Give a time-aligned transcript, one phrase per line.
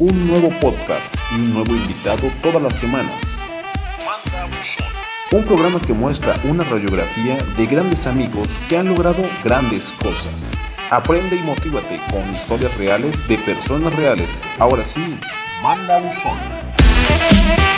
[0.00, 3.44] un nuevo podcast y un nuevo invitado todas las semanas.
[5.30, 10.52] Un programa que muestra una radiografía de grandes amigos que han logrado grandes cosas.
[10.90, 14.40] Aprende y motívate con historias reales de personas reales.
[14.58, 15.18] Ahora sí,
[15.62, 17.69] manda un son.